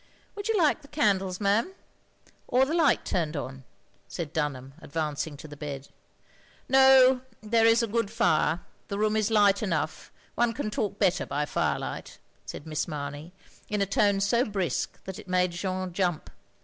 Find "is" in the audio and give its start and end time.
7.67-7.83, 9.15-9.29